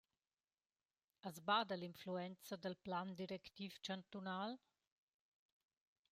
[1.29, 4.51] As bada l’influenza dal plan directiv chantunal?